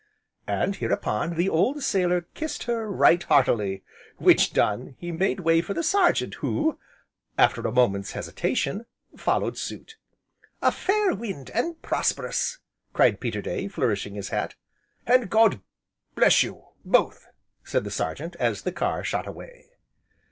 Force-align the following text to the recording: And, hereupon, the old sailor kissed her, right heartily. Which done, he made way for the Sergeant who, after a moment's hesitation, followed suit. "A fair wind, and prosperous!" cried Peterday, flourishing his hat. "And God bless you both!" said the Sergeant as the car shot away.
And, 0.47 0.77
hereupon, 0.77 1.35
the 1.35 1.47
old 1.47 1.83
sailor 1.83 2.21
kissed 2.33 2.63
her, 2.63 2.89
right 2.91 3.21
heartily. 3.21 3.83
Which 4.17 4.51
done, 4.51 4.95
he 4.97 5.11
made 5.11 5.41
way 5.41 5.61
for 5.61 5.75
the 5.75 5.83
Sergeant 5.83 6.33
who, 6.41 6.79
after 7.37 7.61
a 7.61 7.71
moment's 7.71 8.13
hesitation, 8.13 8.87
followed 9.15 9.59
suit. 9.59 9.97
"A 10.59 10.71
fair 10.71 11.13
wind, 11.13 11.51
and 11.51 11.79
prosperous!" 11.83 12.57
cried 12.93 13.19
Peterday, 13.19 13.67
flourishing 13.67 14.15
his 14.15 14.29
hat. 14.29 14.55
"And 15.05 15.29
God 15.29 15.61
bless 16.15 16.41
you 16.41 16.69
both!" 16.83 17.27
said 17.63 17.83
the 17.83 17.91
Sergeant 17.91 18.35
as 18.39 18.63
the 18.63 18.71
car 18.71 19.03
shot 19.03 19.27
away. 19.27 19.69